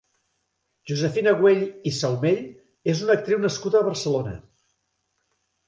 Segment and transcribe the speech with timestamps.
[0.91, 2.41] Josefina Güell i Saumell
[2.95, 4.35] és una actriu nascuda a Barcelona.